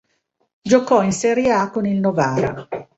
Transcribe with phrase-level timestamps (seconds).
[0.63, 2.67] Giocò in Serie A con il Novara.